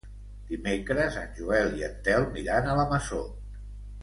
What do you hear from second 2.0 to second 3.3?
Telm iran a la Masó.